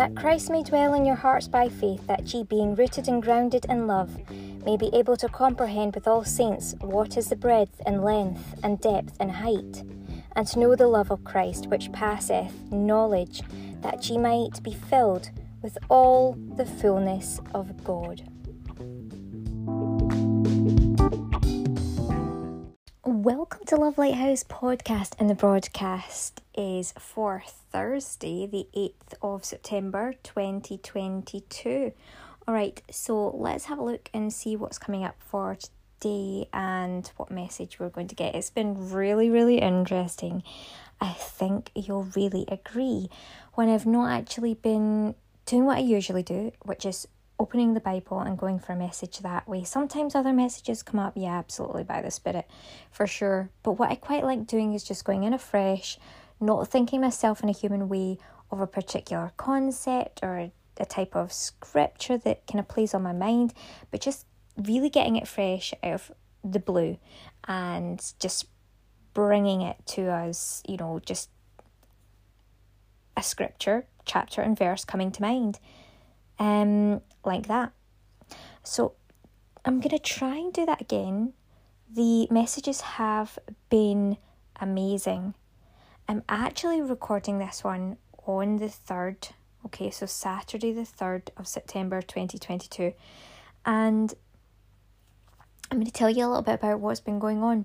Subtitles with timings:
[0.00, 3.66] that Christ may dwell in your hearts by faith, that ye, being rooted and grounded
[3.68, 4.18] in love,
[4.64, 8.80] may be able to comprehend with all saints what is the breadth and length and
[8.80, 9.84] depth and height,
[10.36, 13.42] and to know the love of Christ which passeth knowledge,
[13.82, 18.22] that ye might be filled with all the fullness of God.
[23.04, 27.42] Welcome to Love Lighthouse podcast, and the broadcast is for
[27.72, 31.92] Thursday, the 8th of September 2022.
[32.46, 37.10] All right, so let's have a look and see what's coming up for today and
[37.16, 38.34] what message we're going to get.
[38.34, 40.42] It's been really, really interesting.
[41.00, 43.08] I think you'll really agree
[43.54, 45.14] when I've not actually been
[45.46, 47.08] doing what I usually do, which is
[47.38, 49.64] opening the Bible and going for a message that way.
[49.64, 52.46] Sometimes other messages come up, yeah, absolutely, by the Spirit,
[52.90, 53.48] for sure.
[53.62, 55.98] But what I quite like doing is just going in afresh,
[56.40, 58.18] not thinking myself in a human way
[58.50, 63.12] of a particular concept or a type of scripture that kind of plays on my
[63.12, 63.52] mind,
[63.90, 64.26] but just
[64.56, 66.98] really getting it fresh out of the blue
[67.46, 68.46] and just
[69.12, 71.28] bringing it to us, you know, just
[73.16, 75.58] a scripture, chapter, and verse coming to mind
[76.38, 77.72] um, like that.
[78.62, 78.94] So
[79.64, 81.34] I'm going to try and do that again.
[81.92, 84.16] The messages have been
[84.58, 85.34] amazing.
[86.10, 89.30] I'm actually recording this one on the 3rd,
[89.66, 92.92] okay, so Saturday, the 3rd of September 2022.
[93.64, 94.12] And
[95.70, 97.64] I'm going to tell you a little bit about what's been going on.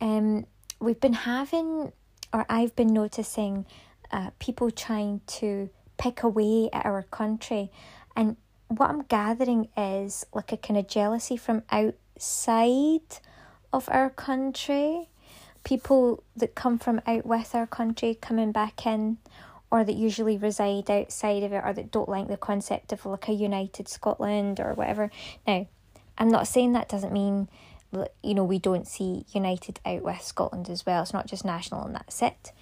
[0.00, 0.46] Um,
[0.80, 1.92] we've been having,
[2.32, 3.66] or I've been noticing,
[4.10, 5.68] uh, people trying to
[5.98, 7.70] pick away at our country
[8.16, 13.20] and what I'm gathering is like a kind of jealousy from outside
[13.70, 15.10] of our country.
[15.66, 19.18] People that come from out with our country coming back in,
[19.70, 23.28] or that usually reside outside of it, or that don't like the concept of like
[23.28, 25.10] a united Scotland or whatever.
[25.46, 25.66] Now,
[26.16, 27.48] I'm not saying that doesn't mean
[28.22, 31.02] you know we don't see united out with Scotland as well.
[31.02, 32.52] It's not just national and that's it,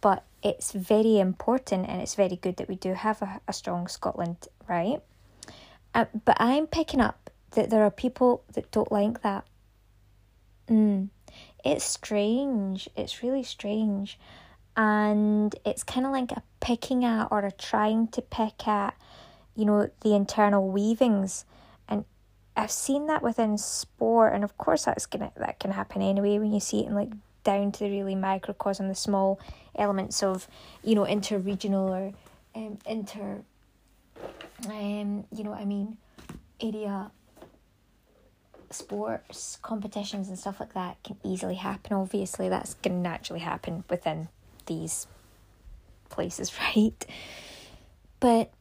[0.00, 3.88] but it's very important and it's very good that we do have a, a strong
[3.88, 5.00] Scotland, right?
[5.94, 9.44] Uh, but I'm picking up that there are people that don't like that.
[10.68, 11.08] Mm.
[11.64, 12.88] It's strange.
[12.96, 14.18] It's really strange.
[14.76, 18.94] And it's kind of like a picking at or a trying to pick at,
[19.54, 21.44] you know, the internal weavings.
[21.88, 22.04] And
[22.56, 24.32] I've seen that within sport.
[24.32, 27.12] And of course, that's gonna, that can happen anyway when you see it in like
[27.44, 29.40] down to the really microcosm, the small
[29.76, 30.48] elements of,
[30.82, 32.12] you know, interregional or
[32.54, 33.42] um, inter
[34.68, 35.96] um, you know what I mean,
[36.60, 37.10] area
[38.74, 41.92] sports competitions and stuff like that can easily happen.
[41.92, 44.28] Obviously, that's going to naturally happen within
[44.66, 45.06] these
[46.08, 47.04] places, right?
[48.20, 48.52] But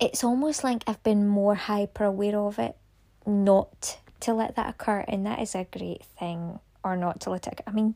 [0.00, 2.76] it's almost like I've been more hyper aware of it,
[3.26, 7.46] not to let that occur, and that is a great thing, or not to let
[7.46, 7.60] it.
[7.66, 7.94] I mean,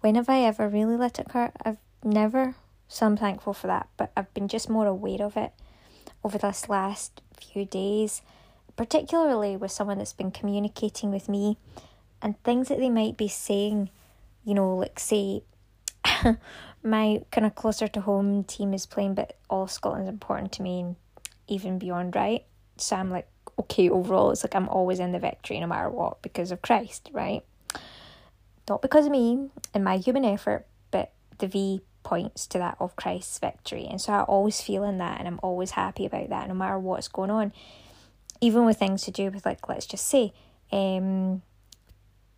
[0.00, 1.52] when have I ever really let it occur?
[1.64, 2.54] I've never,
[2.88, 3.88] so I'm thankful for that.
[3.96, 5.52] But I've been just more aware of it
[6.22, 8.22] over this last few days,
[8.76, 11.58] particularly with someone that's been communicating with me
[12.20, 13.90] and things that they might be saying,
[14.44, 15.42] you know, like say,
[16.82, 20.62] my kind of closer to home team is playing, but all of Scotland's important to
[20.62, 20.96] me and
[21.48, 22.44] even beyond, right?
[22.76, 26.22] So I'm like, okay, overall, it's like I'm always in the victory no matter what
[26.22, 27.42] because of Christ, right?
[28.68, 32.96] Not because of me and my human effort, but the V points to that of
[32.96, 33.86] Christ's victory.
[33.90, 36.78] And so I always feel in that and I'm always happy about that no matter
[36.78, 37.52] what's going on.
[38.46, 40.24] Even with things to do with like let's just say,
[40.70, 41.42] um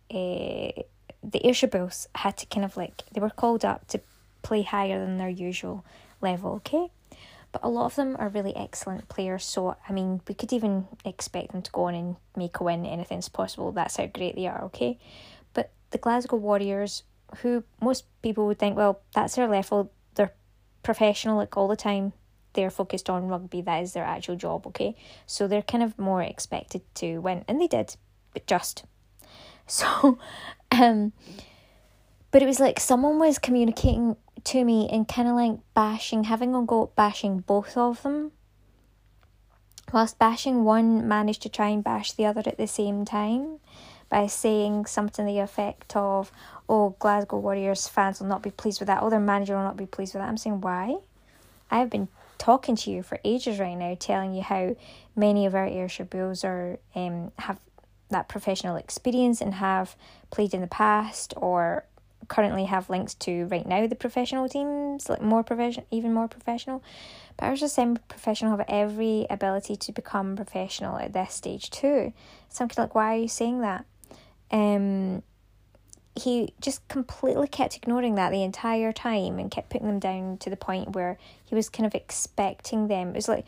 [0.09, 0.71] uh,
[1.33, 3.99] the Ayrshire Bulls had to kind of like they were called up to
[4.41, 5.83] play higher than their usual
[6.21, 6.85] level, okay?
[7.51, 10.87] But a lot of them are really excellent players, so I mean we could even
[11.03, 13.71] expect them to go on and make a win, anything's possible.
[13.73, 14.97] That's how great they are, okay?
[15.53, 17.03] But the Glasgow Warriors
[17.41, 20.33] who most people would think, well, that's their level, they're
[20.83, 22.13] professional like all the time,
[22.57, 24.95] they're focused on rugby, that is their actual job, okay?
[25.27, 27.95] So they're kind of more expected to win, and they did,
[28.33, 28.83] but just.
[29.69, 30.17] So,
[30.71, 31.11] um,
[32.31, 34.15] but it was like someone was communicating
[34.45, 38.31] to me and kind of like bashing, having a go at bashing both of them.
[39.91, 43.59] Whilst bashing one managed to try and bash the other at the same time
[44.09, 46.31] by saying something to the effect of,
[46.69, 49.75] oh, Glasgow Warriors fans will not be pleased with that, oh, their manager will not
[49.75, 50.29] be pleased with that.
[50.29, 50.95] I'm saying, why?
[51.69, 54.75] I have been talking to you for ages right now, telling you how
[55.15, 57.59] many of our Ayrshire Bulls are um have
[58.09, 59.95] that professional experience and have
[60.31, 61.85] played in the past or
[62.27, 66.83] currently have links to right now the professional teams, like more professional, even more professional.
[67.37, 71.69] But I was just saying professional have every ability to become professional at this stage
[71.69, 72.13] too.
[72.49, 73.85] So I'm kind of like, why are you saying that?
[74.51, 75.23] Um,
[76.17, 80.49] he just completely kept ignoring that the entire time and kept putting them down to
[80.49, 83.09] the point where he was kind of expecting them.
[83.09, 83.45] It was like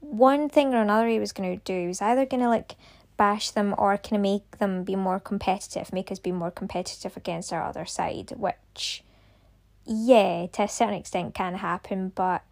[0.00, 1.80] one thing or another he was going to do.
[1.80, 2.76] He was either going to like
[3.16, 7.16] bash them or kind of make them be more competitive, make us be more competitive
[7.16, 9.04] against our other side, which,
[9.84, 12.42] yeah, to a certain extent can happen, but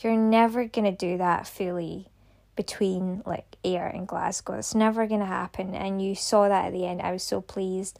[0.00, 2.08] you're never going to do that fully
[2.56, 4.54] between like Ayr and Glasgow.
[4.54, 5.74] It's never going to happen.
[5.74, 7.02] And you saw that at the end.
[7.02, 7.98] I was so pleased.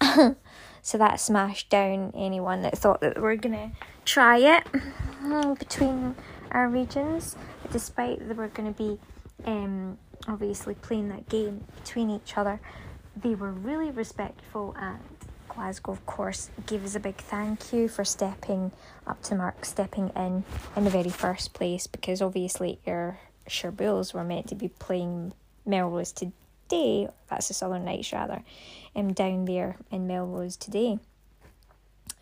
[0.82, 3.70] so that smashed down anyone that thought that we're going to
[4.04, 4.64] try it
[5.58, 6.14] between
[6.50, 7.36] our regions,
[7.70, 8.98] despite that we're going to be
[9.44, 9.98] um,
[10.28, 12.60] obviously playing that game between each other.
[13.16, 14.98] They were really respectful and
[15.48, 18.70] Glasgow, of course, gave us a big thank you for stepping
[19.06, 20.44] up to Mark, stepping in
[20.76, 25.32] in the very first place, because obviously Ayrshire Bulls were meant to be playing
[25.66, 26.12] Melrose
[26.70, 28.42] That's the Southern Knights, rather,
[28.94, 30.98] um, down there in Melrose today,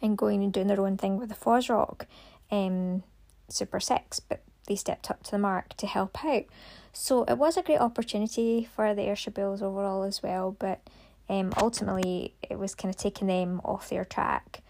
[0.00, 2.06] and going and doing their own thing with the Fosroc
[2.50, 3.02] um,
[3.48, 6.44] Super Six, but they stepped up to the mark to help out.
[6.92, 10.80] So it was a great opportunity for the Ayrshire Bulls overall as well, but
[11.28, 14.62] um, ultimately it was kind of taking them off their track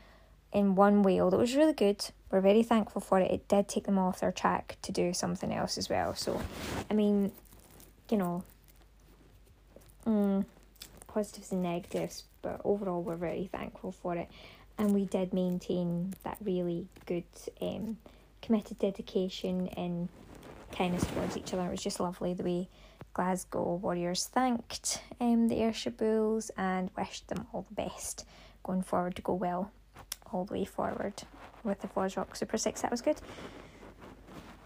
[0.52, 2.04] in one way, although it was really good.
[2.30, 3.30] We're very thankful for it.
[3.30, 6.14] It did take them off their track to do something else as well.
[6.14, 6.40] So,
[6.90, 7.32] I mean,
[8.10, 8.44] you know,
[10.08, 10.44] mm,
[11.06, 14.28] positives and negatives, but overall we're very thankful for it.
[14.78, 17.24] And we did maintain that really good,
[17.60, 17.98] um,
[18.40, 20.08] committed dedication and
[20.72, 21.66] kindness towards each other.
[21.66, 22.68] It was just lovely the way
[23.12, 28.24] Glasgow Warriors thanked um, the Ayrshire Bulls and wished them all the best
[28.62, 29.72] going forward to go well
[30.32, 31.22] all the way forward
[31.64, 32.80] with the Fosroc Super 6.
[32.82, 33.20] That was good.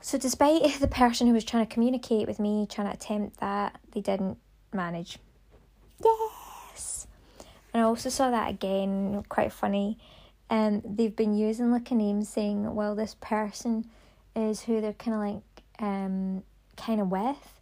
[0.01, 3.79] So, despite the person who was trying to communicate with me trying to attempt that,
[3.93, 4.39] they didn't
[4.73, 5.19] manage.
[6.05, 7.07] Yes!
[7.73, 9.99] And I also saw that again, quite funny.
[10.51, 13.87] Um, they've been using like a name saying, well, this person
[14.35, 15.43] is who they're kind of like
[15.79, 16.43] um
[16.77, 17.61] kind of with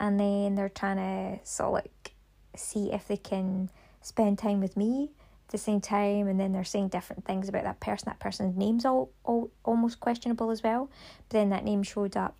[0.00, 2.12] and then they're trying to sort of like
[2.54, 5.10] see if they can spend time with me
[5.46, 8.56] at the same time and then they're saying different things about that person that person's
[8.56, 10.90] name's all, all almost questionable as well
[11.28, 12.36] but then that name showed up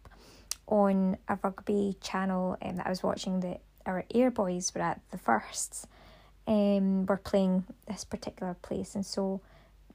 [0.66, 5.00] on a rugby channel um, that I was watching that our Ayr boys were at
[5.10, 5.86] the firsts
[6.46, 9.40] um were playing this particular place and so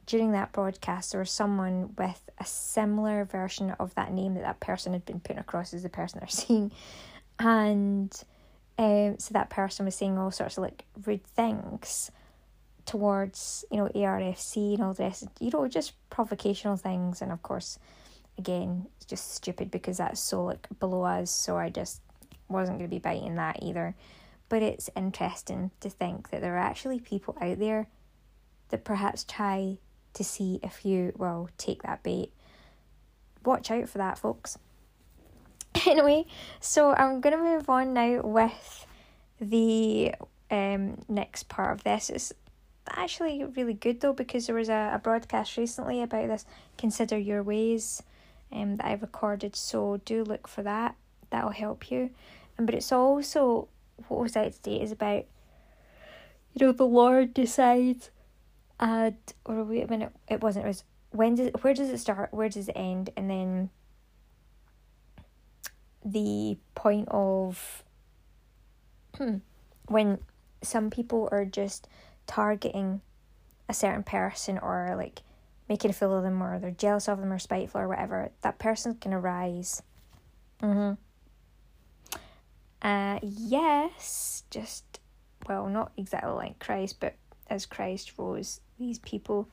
[0.06, 4.60] during that broadcast, there was someone with a similar version of that name that that
[4.60, 6.72] person had been putting across as the person they're seeing.
[7.40, 8.14] And
[8.78, 12.12] um, so that person was saying all sorts of like rude things
[12.86, 17.22] towards, you know, ARFC and all the rest, you know, just provocational things.
[17.22, 17.80] And of course,
[18.38, 21.32] again, it's just stupid because that's so like below us.
[21.32, 22.02] So I just
[22.52, 23.96] wasn't going to be biting that either.
[24.50, 27.88] But it's interesting to think that there are actually people out there
[28.70, 29.78] that perhaps try
[30.14, 32.34] to see if you will take that bait.
[33.46, 34.58] Watch out for that, folks.
[35.88, 36.26] Anyway,
[36.60, 38.86] so I'm going to move on now with
[39.40, 40.14] the
[40.52, 42.10] um, next part of this.
[42.10, 42.34] It's
[42.90, 46.46] actually really good though because there was a, a broadcast recently about this
[46.78, 48.04] Consider Your Ways
[48.52, 50.96] um, that I recorded, so do look for that.
[51.30, 52.12] That'll help you.
[52.58, 53.68] But it's also
[54.08, 55.26] what was out today is about
[56.54, 58.12] you know the Lord decides
[58.80, 59.16] and
[59.46, 60.66] or wait a minute, it wasn't.
[60.66, 62.34] It was when does where does it start?
[62.34, 63.12] Where does it end?
[63.16, 63.70] And then
[66.04, 67.84] the point of
[69.88, 70.20] when
[70.64, 71.88] some people are just
[72.26, 73.02] targeting
[73.70, 75.22] a certain person or like
[75.70, 78.60] making a fool of them or they're jealous of them or spiteful or whatever, that
[78.60, 79.84] person's gonna rise.
[80.62, 80.94] Mm-hmm.
[82.82, 85.00] Uh yes, just
[85.48, 87.16] well, not exactly like Christ, but
[87.48, 89.50] as Christ rose, these people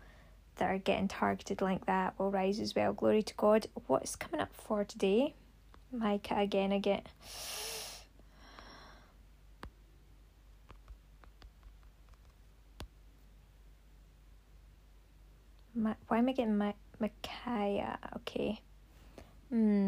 [0.56, 2.92] that are getting targeted like that will rise as well.
[2.92, 3.66] Glory to God.
[3.86, 5.34] What's coming up for today?
[5.92, 7.06] Micah again, get.
[15.74, 17.98] My, why am I getting my Micaiah?
[18.16, 18.60] Okay.
[19.48, 19.87] Hmm.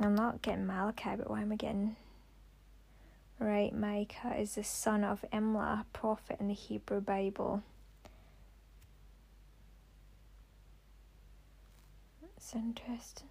[0.00, 1.96] I'm not getting Malachi, but why am I getting.
[3.38, 7.62] Right, Micah is the son of Imlah, a prophet in the Hebrew Bible.
[12.22, 13.28] That's interesting.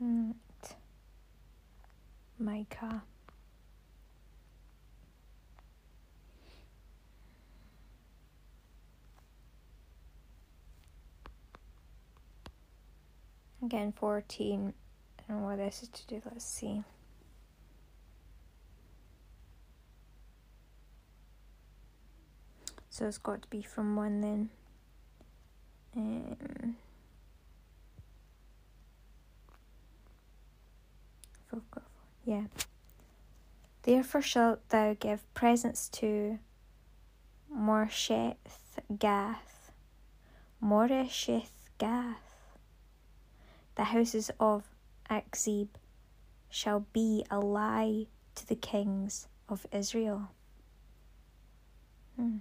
[0.00, 0.34] Right.
[2.38, 3.02] Micah.
[13.62, 14.74] Again, 14.
[15.28, 16.22] And what this is to do.
[16.24, 16.82] Let's see.
[22.90, 24.50] So it's got to be from 1 then.
[25.96, 26.76] Um,
[32.24, 32.44] yeah.
[33.82, 36.38] Therefore shalt thou give presents to
[37.54, 38.36] Moresheth
[38.98, 39.72] Gath,
[40.62, 42.31] Moresheth Gath.
[43.74, 44.64] The houses of
[45.10, 45.68] Achzib
[46.50, 50.30] shall be a lie to the kings of Israel.
[52.16, 52.38] Hmm.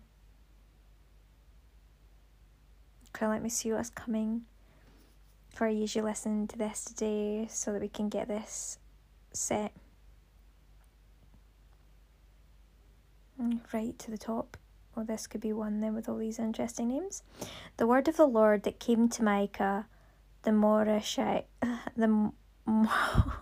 [3.16, 4.44] Okay, let me see what's coming
[5.54, 8.80] for you as you listen to this today so that we can get this
[9.34, 9.74] set
[13.74, 14.58] right to the top.
[14.96, 17.24] Well, this could be one then with all these interesting names.
[17.78, 19.88] The word of the Lord that came to Micah,
[20.44, 21.46] the Moreshite,
[21.96, 22.32] the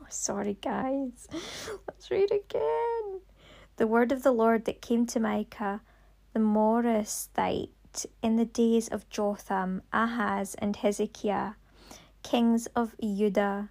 [0.10, 1.27] sorry guys,
[1.88, 3.22] let's read again.
[3.77, 5.82] The word of the Lord that came to Micah,
[6.34, 7.70] the Moreshite,
[8.22, 11.53] in the days of Jotham, Ahaz, and Hezekiah,
[12.24, 13.70] kings of Judah,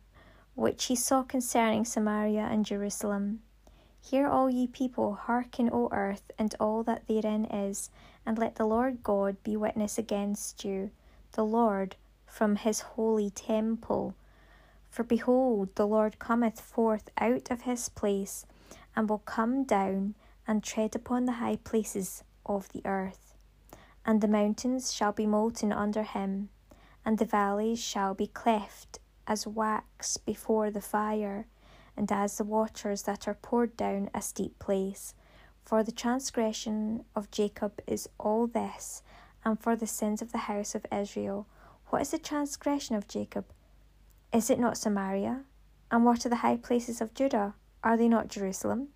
[0.54, 3.40] which he saw concerning Samaria and Jerusalem.
[4.00, 7.90] Hear, all ye people, hearken, O earth, and all that therein is,
[8.25, 10.90] and let the Lord God be witness against you,
[11.32, 11.97] the Lord,
[12.28, 14.14] from his holy temple.
[14.90, 18.47] For behold, the Lord cometh forth out of his place,
[18.94, 20.14] and will come down
[20.47, 23.35] and tread upon the high places of the earth.
[24.04, 26.49] And the mountains shall be molten under him,
[27.04, 31.47] and the valleys shall be cleft as wax before the fire,
[31.97, 35.14] and as the waters that are poured down a steep place.
[35.64, 39.02] For the transgression of Jacob is all this,
[39.44, 41.47] and for the sins of the house of Israel.
[41.90, 43.47] What is the transgression of Jacob?
[44.30, 45.45] Is it not Samaria?
[45.90, 47.54] And what are the high places of Judah?
[47.83, 48.88] Are they not Jerusalem?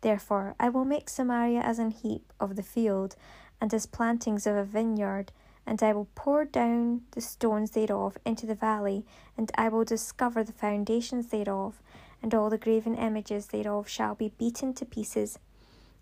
[0.00, 3.14] Therefore I will make Samaria as an heap of the field,
[3.60, 5.32] and as plantings of a vineyard,
[5.66, 9.04] and I will pour down the stones thereof into the valley,
[9.36, 11.82] and I will discover the foundations thereof,
[12.22, 15.38] and all the graven images thereof shall be beaten to pieces,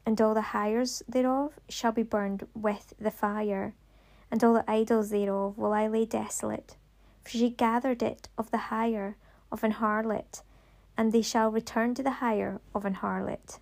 [0.07, 3.75] and all the hires thereof shall be burned with the fire,
[4.31, 6.77] and all the idols thereof will I lay desolate.
[7.23, 9.17] For she gathered it of the hire
[9.51, 10.43] of an harlot,
[10.97, 13.59] and they shall return to the hire of an harlot.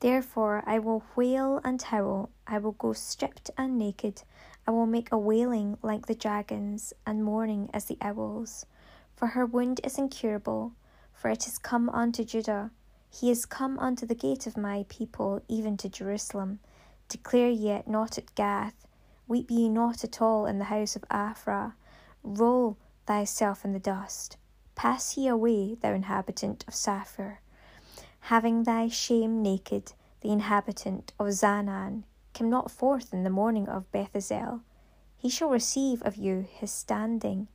[0.00, 4.22] Therefore I will wail and howl, I will go stripped and naked,
[4.66, 8.66] I will make a wailing like the dragons, and mourning as the owls.
[9.14, 10.72] For her wound is incurable,
[11.12, 12.70] for it is come unto Judah,
[13.10, 16.60] he is come unto the gate of my people, even to Jerusalem.
[17.10, 18.86] Declare yet not at Gath,
[19.28, 21.74] weep ye not at all in the house of Aphrah.
[22.22, 24.38] Roll thyself in the dust.
[24.74, 27.40] Pass ye away, thou inhabitant of Saphir
[28.24, 33.90] having thy shame naked, the inhabitant of Zaanan, came not forth in the morning of
[33.92, 34.60] Bethezel.
[35.16, 37.48] He shall receive of you his standing.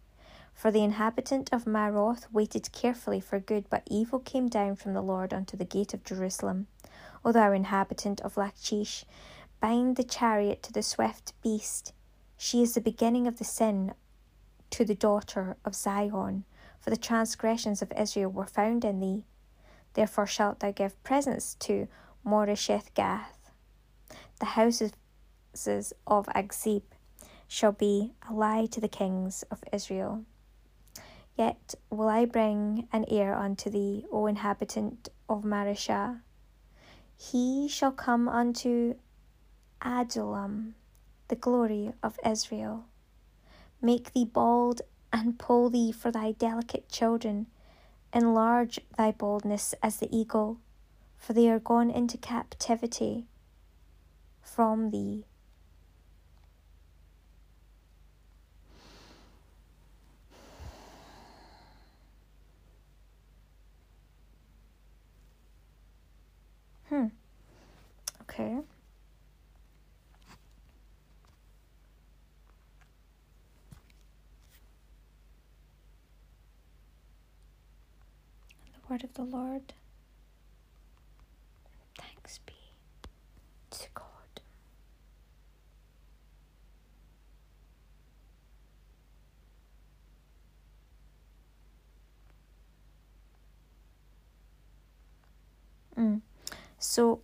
[0.54, 5.02] For the inhabitant of Maroth waited carefully for good, but evil came down from the
[5.02, 6.68] Lord unto the gate of Jerusalem.
[7.24, 9.06] O thou inhabitant of Lachish,
[9.60, 11.94] bind the chariot to the swift beast.
[12.38, 13.94] She is the beginning of the sin
[14.72, 16.44] to the daughter of Zion,
[16.80, 19.26] for the transgressions of Israel were found in thee.
[19.94, 21.88] Therefore shalt thou give presents to
[22.26, 23.52] Moresheth Gath.
[24.40, 24.94] The houses
[26.06, 26.84] of Achzib
[27.48, 30.26] shall be a lie to the kings of Israel.
[31.38, 36.22] Yet will I bring an heir unto thee, O inhabitant of Mareshah.
[37.16, 38.96] He shall come unto
[39.86, 40.76] Adullam,
[41.28, 42.86] the glory of Israel.
[43.82, 44.82] Make thee bald
[45.14, 47.48] and pull thee for thy delicate children
[48.16, 50.58] Enlarge thy boldness as the eagle,
[51.18, 53.26] for they are gone into captivity
[54.42, 55.26] from thee.
[66.88, 67.08] Hmm.
[68.22, 68.60] Okay.
[79.04, 79.74] Of the Lord.
[81.98, 82.54] Thanks be
[83.72, 84.06] to God.
[95.98, 96.22] Mm.
[96.78, 97.22] So,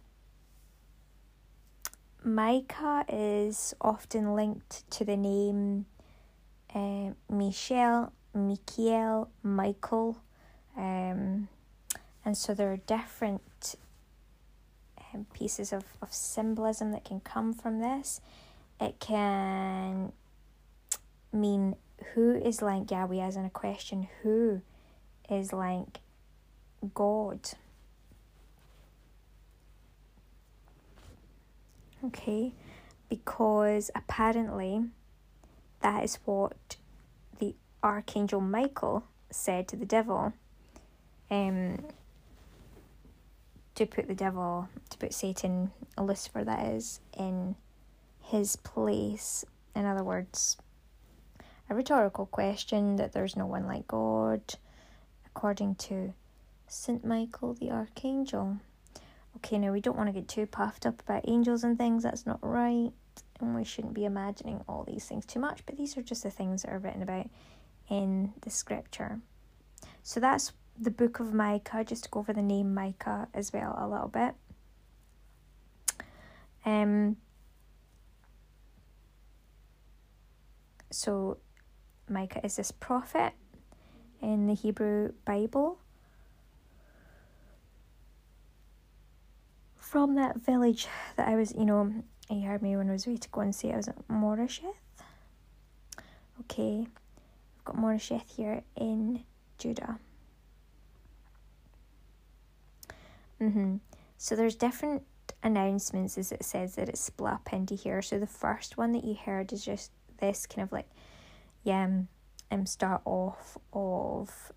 [2.24, 5.86] Micah is often linked to the name
[6.74, 10.18] uh, Michelle, Michael, Michael,
[10.78, 11.48] um,
[12.24, 13.76] and so there are different
[15.14, 18.22] um, pieces of, of symbolism that can come from this.
[18.80, 20.12] It can
[21.34, 21.76] mean
[22.14, 24.62] who is like Yahweh, as in a question, who
[25.30, 26.00] is like
[26.94, 27.40] God.
[32.04, 32.54] Okay,
[33.10, 34.86] because apparently
[35.82, 36.78] that is what
[37.40, 40.34] the Archangel Michael said to the devil.
[41.30, 41.86] Um,
[43.76, 47.56] to put the devil, to put Satan, Lucifer that is, in
[48.22, 49.46] his place.
[49.76, 50.58] In other words,
[51.70, 54.42] a rhetorical question that there's no one like God,
[55.26, 56.14] according to
[56.68, 57.06] St.
[57.06, 58.58] Michael the Archangel.
[59.38, 62.26] Okay, now we don't want to get too puffed up about angels and things, that's
[62.26, 62.92] not right,
[63.40, 66.30] and we shouldn't be imagining all these things too much, but these are just the
[66.30, 67.30] things that are written about
[67.90, 69.20] in the scripture.
[70.04, 73.76] So that's the book of Micah, just to go over the name Micah as well
[73.78, 74.36] a little bit.
[76.66, 77.18] Um,
[80.92, 81.38] so
[82.10, 83.34] Micah is this prophet
[84.22, 85.80] in the Hebrew Bible
[89.78, 90.88] from that village
[91.18, 91.94] that I was, you know,
[92.30, 94.76] you heard me when I was ready to go and say I was at Moresheth.
[96.42, 96.88] Okay,
[97.58, 99.24] I've got Moresheth here in
[99.58, 100.00] Judah.
[103.42, 103.78] Mm-hmm.
[104.18, 105.04] So there's different
[105.44, 108.02] announcements as it says that it's split up into here.
[108.02, 110.90] So the first one that you heard is just this kind of like,
[111.64, 111.88] yeah,
[112.52, 114.52] um, start off of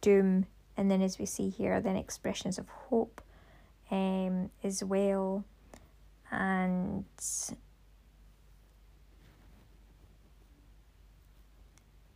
[0.00, 0.46] doom,
[0.76, 3.20] and then as we see here, then expressions of hope,
[3.90, 5.44] um, as well,
[6.30, 7.04] and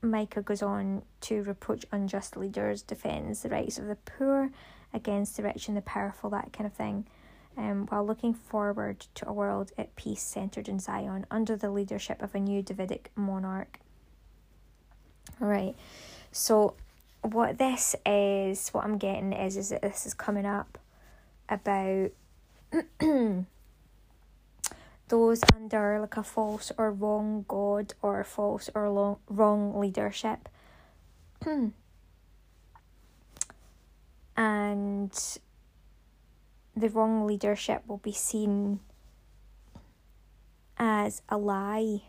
[0.02, 4.50] Micah goes on to reproach unjust leaders, defends the rights of the poor
[4.92, 7.06] against the rich and the powerful, that kind of thing,
[7.56, 12.22] um, while looking forward to a world at peace centered in Zion under the leadership
[12.22, 13.78] of a new Davidic monarch.
[15.38, 15.74] Right,
[16.32, 16.74] so
[17.22, 20.78] what this is, what I'm getting is, is that this is coming up
[21.48, 22.10] about
[25.08, 30.48] those under like a false or wrong god or false or long, wrong leadership.
[34.40, 35.38] and
[36.74, 38.80] the wrong leadership will be seen
[40.78, 42.04] as a lie.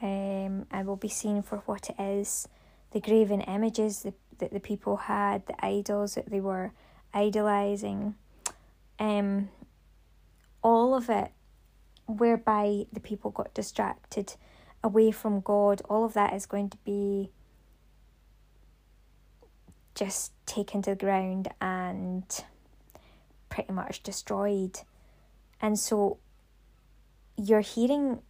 [0.00, 2.48] Um, and will be seen for what it is.
[2.92, 6.72] The graven images that, that the people had, the idols that they were
[7.12, 8.14] idolizing,
[9.00, 9.48] um,
[10.62, 11.32] all of it,
[12.06, 14.36] whereby the people got distracted
[14.84, 17.32] away from God, all of that is going to be
[19.98, 22.44] just taken to the ground and
[23.48, 24.78] pretty much destroyed.
[25.60, 26.18] And so
[27.36, 28.20] you're hearing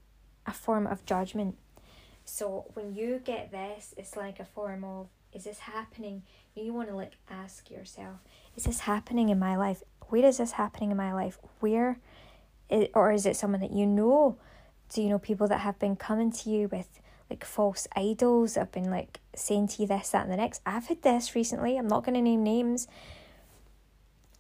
[0.46, 1.56] a form of judgment.
[2.24, 6.22] So when you get this, it's like a form of is this happening?
[6.54, 8.16] You want to like ask yourself,
[8.56, 9.82] is this happening in my life?
[10.08, 11.38] Where is this happening in my life?
[11.60, 11.98] Where
[12.70, 14.38] is, or is it someone that you know?
[14.88, 16.98] Do you know people that have been coming to you with
[17.30, 20.62] like false idols have been like saying to you this, that, and the next.
[20.64, 21.76] I've had this recently.
[21.76, 22.88] I'm not going to name names.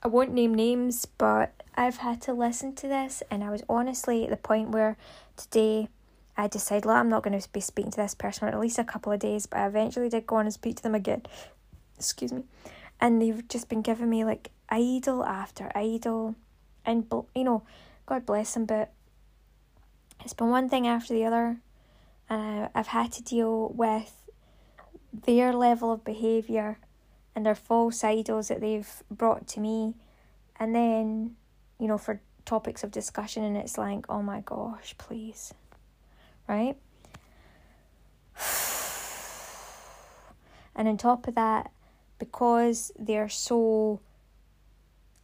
[0.02, 4.24] I won't name names, but I've had to listen to this, and I was honestly
[4.24, 4.96] at the point where
[5.36, 5.88] today
[6.36, 8.78] I decided, well, I'm not going to be speaking to this person for at least
[8.78, 11.22] a couple of days, but I eventually did go on and speak to them again.
[11.96, 12.44] Excuse me.
[13.00, 16.36] And they've just been giving me like idol after idol,
[16.86, 17.64] and you know,
[18.06, 18.92] God bless them, but
[20.24, 21.58] it's been one thing after the other
[22.28, 24.28] and I've had to deal with
[25.12, 26.78] their level of behaviour
[27.34, 29.94] and their false idols that they've brought to me.
[30.60, 31.36] And then
[31.78, 35.54] you know for topics of discussion and it's like oh my gosh please.
[36.48, 36.76] Right?
[40.74, 41.72] And on top of that
[42.20, 43.98] because they're so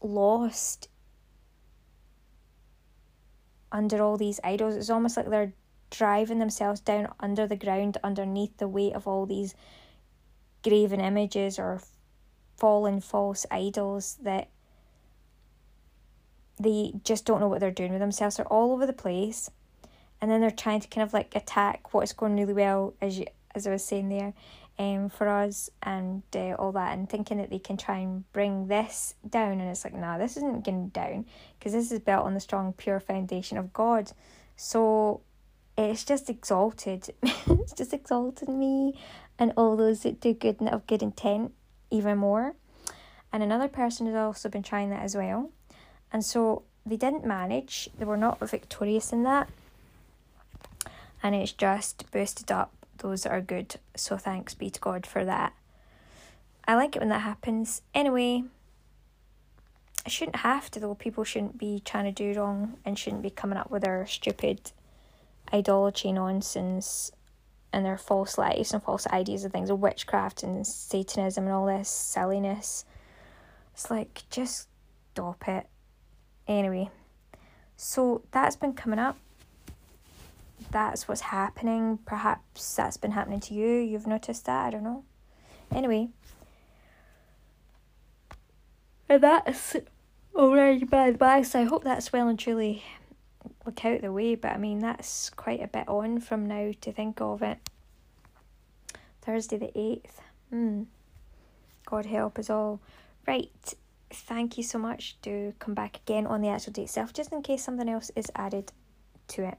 [0.03, 0.89] lost
[3.71, 5.53] under all these idols it's almost like they're
[5.95, 9.55] driving themselves down under the ground underneath the weight of all these
[10.65, 11.81] graven images or
[12.57, 14.49] fallen false idols that
[16.59, 18.37] they just don't know what they're doing with themselves.
[18.37, 19.51] They're all over the place.
[20.21, 23.27] And then they're trying to kind of like attack what's going really well, as you
[23.55, 24.33] as I was saying there,
[24.81, 28.67] um, for us and uh, all that, and thinking that they can try and bring
[28.67, 29.61] this down.
[29.61, 31.27] And it's like, nah, this isn't going down
[31.59, 34.11] because this is built on the strong, pure foundation of God.
[34.57, 35.21] So
[35.77, 37.11] it's just exalted.
[37.23, 38.99] it's just exalted me
[39.39, 41.53] and all those that do good and of good intent
[41.91, 42.55] even more.
[43.33, 45.51] And another person has also been trying that as well.
[46.13, 49.49] And so they didn't manage, they were not victorious in that.
[51.23, 53.77] And it's just boosted up those that are good.
[53.97, 55.53] So thanks be to God for that.
[56.67, 57.83] I like it when that happens.
[57.95, 58.45] Anyway,
[60.07, 60.95] I shouldn't have to though.
[60.95, 64.73] People shouldn't be trying to do wrong and shouldn't be coming up with their stupid
[65.55, 67.13] idolatry nonsense
[67.73, 71.67] and their false lives and false ideas of things of witchcraft and Satanism and all
[71.67, 72.85] this silliness.
[73.73, 74.69] It's like just
[75.13, 75.67] stop it.
[76.47, 76.91] Anyway,
[77.77, 79.17] so that's been coming up
[80.75, 81.99] that's what's happening.
[82.05, 83.79] Perhaps that's been happening to you.
[83.79, 84.67] You've noticed that.
[84.67, 85.05] I don't know.
[85.73, 86.09] Anyway.
[89.09, 89.77] And that's
[90.35, 92.83] already by the by, so I hope that's well and truly
[93.67, 94.35] look out the way.
[94.35, 97.59] But I mean, that's quite a bit on from now to think of it.
[99.23, 100.21] Thursday the 8th.
[100.51, 100.83] Hmm.
[101.87, 102.81] God help us all.
[103.27, 103.75] Right.
[104.11, 105.17] Thank you so much.
[105.23, 108.31] Do come back again on the actual date itself, just in case something else is
[108.37, 108.73] added
[109.29, 109.59] to it.